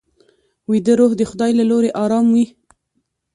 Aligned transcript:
ویده 0.69 0.93
روح 0.99 1.11
د 1.17 1.21
خدای 1.29 1.51
له 1.59 1.63
لوري 1.69 1.89
ارام 2.03 2.25
وي 2.35 2.45